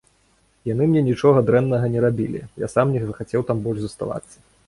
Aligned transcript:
Яны 0.69 0.83
мне 0.93 1.01
нічога 1.09 1.43
дрэннага 1.49 1.91
не 1.97 2.01
рабілі, 2.07 2.41
я 2.65 2.71
сам 2.77 2.95
не 2.97 3.01
захацеў 3.07 3.41
там 3.51 3.57
больш 3.67 3.79
заставацца. 3.85 4.35